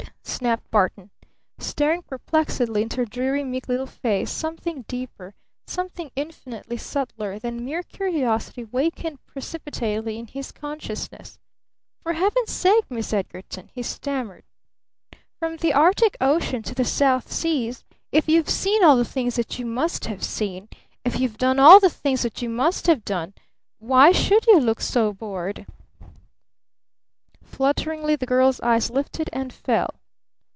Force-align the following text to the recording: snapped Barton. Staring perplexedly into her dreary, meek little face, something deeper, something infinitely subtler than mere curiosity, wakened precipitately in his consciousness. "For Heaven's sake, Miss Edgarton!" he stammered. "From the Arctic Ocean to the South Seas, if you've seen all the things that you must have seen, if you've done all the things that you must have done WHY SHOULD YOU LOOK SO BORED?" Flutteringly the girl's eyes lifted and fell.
snapped 0.23 0.71
Barton. 0.71 1.11
Staring 1.59 2.01
perplexedly 2.03 2.81
into 2.81 2.97
her 2.97 3.05
dreary, 3.05 3.43
meek 3.43 3.67
little 3.67 3.85
face, 3.85 4.31
something 4.31 4.85
deeper, 4.87 5.35
something 5.67 6.09
infinitely 6.15 6.77
subtler 6.77 7.37
than 7.37 7.63
mere 7.63 7.83
curiosity, 7.83 8.63
wakened 8.63 9.23
precipitately 9.27 10.17
in 10.17 10.25
his 10.25 10.51
consciousness. 10.51 11.37
"For 12.01 12.13
Heaven's 12.13 12.49
sake, 12.49 12.85
Miss 12.89 13.13
Edgarton!" 13.13 13.69
he 13.71 13.83
stammered. 13.83 14.45
"From 15.37 15.57
the 15.57 15.73
Arctic 15.73 16.17
Ocean 16.21 16.63
to 16.63 16.73
the 16.73 16.85
South 16.85 17.31
Seas, 17.31 17.83
if 18.11 18.27
you've 18.27 18.49
seen 18.49 18.83
all 18.83 18.95
the 18.97 19.05
things 19.05 19.35
that 19.35 19.59
you 19.59 19.65
must 19.67 20.05
have 20.05 20.23
seen, 20.23 20.69
if 21.05 21.19
you've 21.19 21.37
done 21.37 21.59
all 21.59 21.79
the 21.79 21.89
things 21.89 22.23
that 22.23 22.41
you 22.41 22.49
must 22.49 22.87
have 22.87 23.05
done 23.05 23.35
WHY 23.77 24.11
SHOULD 24.11 24.47
YOU 24.47 24.59
LOOK 24.59 24.81
SO 24.81 25.13
BORED?" 25.13 25.67
Flutteringly 27.43 28.15
the 28.15 28.25
girl's 28.25 28.59
eyes 28.61 28.89
lifted 28.89 29.29
and 29.33 29.53
fell. 29.53 29.95